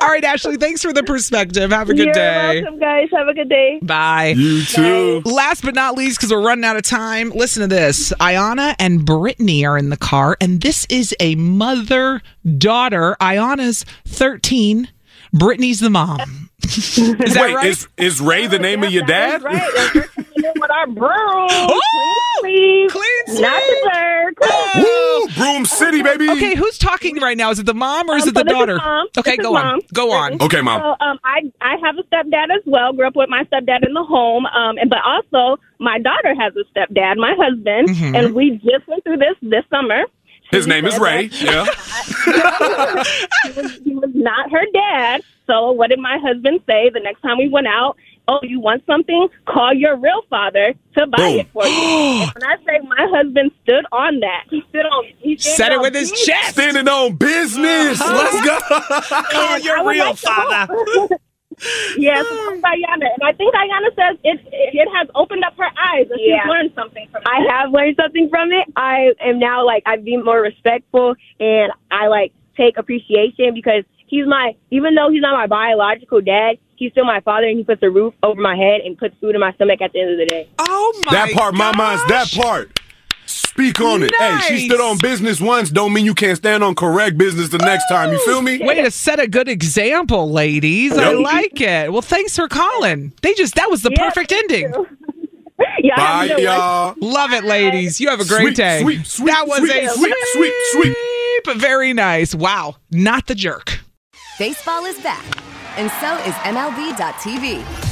all 0.00 0.08
right, 0.08 0.22
Ashley. 0.24 0.56
Thanks 0.58 0.82
for 0.82 0.92
the 0.92 1.02
perspective. 1.02 1.70
Have 1.72 1.90
a 1.90 1.94
good 1.94 2.04
You're 2.06 2.14
day. 2.14 2.60
welcome, 2.62 2.78
guys. 2.78 3.08
Have 3.12 3.26
a 3.28 3.34
good 3.34 3.48
day. 3.48 3.78
Bye. 3.82 4.34
You 4.36 4.62
too. 4.64 5.22
Last 5.24 5.62
but 5.64 5.74
not 5.74 5.94
least, 5.96 6.18
because 6.18 6.30
we're 6.30 6.44
running 6.46 6.64
out 6.64 6.76
of 6.76 6.82
time, 6.82 7.30
listen 7.30 7.62
to 7.62 7.66
this. 7.66 8.12
Ayana 8.20 8.74
and 8.78 9.04
Brittany 9.04 9.64
are 9.64 9.76
in 9.78 9.88
the 9.90 9.96
car, 9.96 10.36
and 10.40 10.60
this 10.60 10.86
is 10.88 11.14
a 11.20 11.31
mother 11.34 12.22
daughter. 12.58 13.16
Ayana's 13.20 13.84
13, 14.06 14.88
Brittany's 15.32 15.80
the 15.80 15.90
mom. 15.90 16.50
is 16.62 16.96
that 16.96 17.38
Wait, 17.42 17.54
right? 17.54 17.66
is 17.66 17.88
is 17.96 18.20
Ray 18.20 18.46
the 18.46 18.58
name 18.58 18.84
of 18.84 18.92
your 18.92 19.04
dad? 19.04 19.42
Right. 19.42 19.54
And 19.54 19.90
we're 19.94 20.02
coming 20.08 20.44
in 20.44 20.60
with 20.60 20.70
our 20.70 20.86
broom. 20.86 21.08
Oh! 21.10 21.80
Clean 22.40 22.88
sweep. 22.88 22.90
Clean 23.26 23.42
Not 23.42 23.62
sweep. 23.62 23.78
the 23.82 23.90
jerk. 23.92 24.40
Woo, 24.76 25.28
Broom 25.36 25.64
City, 25.64 26.02
baby. 26.02 26.28
Okay, 26.30 26.54
who's 26.54 26.78
talking 26.78 27.16
right 27.20 27.36
now? 27.36 27.50
Is 27.50 27.58
it 27.58 27.66
the 27.66 27.74
mom 27.74 28.08
or 28.08 28.16
is 28.16 28.22
Um, 28.24 28.28
it 28.30 28.34
the 28.34 28.40
so 28.40 28.44
this 28.44 28.52
daughter? 28.52 28.76
mom. 28.76 29.06
Okay, 29.18 29.30
This 29.32 29.38
is 29.40 29.44
go 29.46 29.56
on. 29.56 29.64
mom. 29.64 29.80
Go 29.92 30.10
on. 30.12 30.42
Okay, 30.42 30.60
mom. 30.60 30.80
So 30.80 31.04
um, 31.04 31.18
I 31.24 31.42
I 31.60 31.76
have 31.84 31.96
a 31.98 32.02
stepdad 32.04 32.54
as 32.54 32.62
well. 32.66 32.92
Grew 32.92 33.06
up 33.08 33.16
with 33.16 33.28
my 33.28 33.44
stepdad 33.44 33.84
in 33.86 33.92
the 33.94 34.04
home, 34.04 34.46
um, 34.46 34.76
and 34.78 34.88
but 34.88 35.00
also 35.04 35.60
my 35.80 35.98
daughter 35.98 36.34
has 36.38 36.52
a 36.56 36.64
stepdad, 36.78 37.16
my 37.16 37.34
husband, 37.38 37.88
Mm-hmm. 37.88 38.14
and 38.14 38.34
we 38.34 38.52
just 38.64 38.86
went 38.86 39.02
through 39.04 39.18
this 39.18 39.34
this 39.42 39.64
summer. 39.70 40.02
His 40.52 40.66
name 40.66 40.84
is 40.84 40.98
Ray. 40.98 41.30
Yeah. 41.32 41.64
he, 41.64 43.50
was, 43.50 43.72
he 43.84 43.94
was 43.94 44.10
not 44.14 44.50
her 44.52 44.64
dad. 44.72 45.22
So 45.46 45.72
what 45.72 45.90
did 45.90 45.98
my 45.98 46.18
husband 46.18 46.60
say 46.66 46.90
the 46.90 47.00
next 47.00 47.22
time 47.22 47.38
we 47.38 47.48
went 47.48 47.66
out? 47.66 47.96
Oh, 48.28 48.38
you 48.42 48.60
want 48.60 48.84
something? 48.86 49.28
Call 49.46 49.74
your 49.74 49.96
real 49.96 50.22
father 50.30 50.74
to 50.96 51.06
buy 51.06 51.16
Boom. 51.16 51.40
it 51.40 51.48
for 51.52 51.66
you. 51.66 51.72
and 52.22 52.32
when 52.34 52.44
I 52.44 52.56
say 52.64 52.78
my 52.86 53.08
husband 53.10 53.50
stood 53.62 53.84
on 53.90 54.20
that, 54.20 54.44
he 54.48 54.62
stood 54.68 54.86
on. 54.86 55.06
He 55.18 55.36
Said 55.38 55.72
it 55.72 55.76
on 55.76 55.82
with 55.82 55.94
his 55.94 56.12
chest. 56.12 56.52
Standing 56.52 56.86
on 56.86 57.16
business. 57.16 57.98
Let's 58.00 58.46
go. 58.46 58.58
Call 59.32 59.58
your 59.58 59.88
real 59.88 60.06
like 60.06 60.18
to 60.20 61.18
father. 61.62 61.94
hope- 61.94 61.98
yes, 61.98 62.26
Ayana, 62.62 63.06
and 63.14 63.22
I 63.22 63.32
think 63.32 63.54
Ayana 63.54 63.94
says 63.94 64.18
it 64.24 64.40
it 64.52 64.88
has 64.96 65.08
opened 65.14 65.44
up 65.44 65.56
her 65.56 65.64
eyes 65.92 66.06
and 66.10 66.20
Yeah. 66.20 66.42
she's 66.42 66.48
learned 66.50 66.72
something 66.74 67.08
from 67.10 67.22
it. 67.22 67.28
I 67.28 67.40
have 67.52 67.70
learned 67.72 67.96
something 68.00 68.28
from 68.28 68.52
it. 68.52 68.66
I 68.76 69.12
am 69.20 69.38
now 69.38 69.64
like 69.64 69.82
I've 69.86 70.04
been 70.04 70.24
more 70.24 70.40
respectful 70.40 71.14
and 71.40 71.72
I 71.90 72.08
like 72.08 72.32
take 72.56 72.76
appreciation 72.76 73.54
because 73.54 73.84
he's 74.06 74.26
my 74.26 74.54
even 74.70 74.94
though 74.94 75.10
he's 75.10 75.22
not 75.22 75.34
my 75.34 75.46
biological 75.46 76.20
dad, 76.20 76.58
he's 76.76 76.92
still 76.92 77.04
my 77.04 77.20
father 77.20 77.46
and 77.46 77.56
he 77.58 77.64
puts 77.64 77.82
a 77.82 77.90
roof 77.90 78.14
over 78.22 78.40
my 78.40 78.56
head 78.56 78.80
and 78.82 78.96
puts 78.98 79.16
food 79.20 79.34
in 79.34 79.40
my 79.40 79.52
stomach 79.54 79.80
at 79.80 79.92
the 79.92 80.00
end 80.00 80.10
of 80.12 80.18
the 80.18 80.26
day. 80.26 80.48
Oh 80.58 81.02
my 81.06 81.12
That 81.12 81.30
part, 81.32 81.54
my 81.54 81.74
mind's 81.76 82.04
that 82.08 82.30
part. 82.32 82.78
Speak 83.52 83.80
on 83.80 84.02
it. 84.02 84.12
Hey, 84.18 84.38
she 84.48 84.66
stood 84.68 84.80
on 84.80 84.96
business 84.98 85.40
once, 85.40 85.68
don't 85.70 85.92
mean 85.92 86.04
you 86.06 86.14
can't 86.14 86.38
stand 86.38 86.64
on 86.64 86.74
correct 86.74 87.18
business 87.18 87.50
the 87.50 87.58
next 87.58 87.86
time. 87.88 88.10
You 88.10 88.18
feel 88.24 88.40
me? 88.40 88.58
Way 88.64 88.82
to 88.82 88.90
set 88.90 89.20
a 89.20 89.26
good 89.28 89.46
example, 89.48 90.30
ladies. 90.30 90.96
I 90.96 91.12
like 91.12 91.60
it. 91.60 91.92
Well, 91.92 92.00
thanks 92.02 92.34
for 92.34 92.48
calling. 92.48 93.12
They 93.22 93.34
just 93.34 93.54
that 93.56 93.70
was 93.70 93.82
the 93.82 93.90
Yeah, 93.94 94.08
perfect 94.08 94.32
ending. 94.32 94.72
yeah, 95.82 95.96
Bye, 95.96 96.26
no 96.28 96.36
y'all. 96.38 96.94
Love 97.00 97.32
it, 97.32 97.44
ladies. 97.44 98.00
You 98.00 98.08
have 98.08 98.20
a 98.20 98.24
great 98.24 98.40
Sweet, 98.42 98.56
day. 98.56 98.80
sweet, 98.82 99.06
sweet, 99.06 99.26
that 99.26 99.46
was 99.46 99.58
sweet, 99.58 99.70
a 99.84 99.88
sweet, 99.90 100.14
sweet, 100.32 100.52
sweet. 100.72 100.96
but 101.44 101.58
very 101.58 101.92
nice. 101.92 102.34
Wow, 102.34 102.76
not 102.90 103.26
the 103.26 103.34
jerk. 103.34 103.80
Baseball 104.38 104.86
is 104.86 104.98
back, 105.02 105.24
and 105.78 105.90
so 106.00 106.16
is 106.24 106.34
MLB.tv. 106.36 107.91